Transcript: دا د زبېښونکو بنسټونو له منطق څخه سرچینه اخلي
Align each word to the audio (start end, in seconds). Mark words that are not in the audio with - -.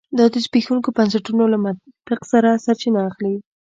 دا 0.17 0.25
د 0.33 0.35
زبېښونکو 0.45 0.89
بنسټونو 0.97 1.43
له 1.53 1.57
منطق 1.63 2.19
څخه 2.31 2.51
سرچینه 2.65 2.99
اخلي 3.09 3.35